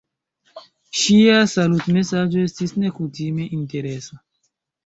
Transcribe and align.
Ŝia 1.01 1.35
salutmesaĝo 1.51 2.47
estis 2.47 2.73
nekutime 2.85 3.49
interesa. 3.59 4.23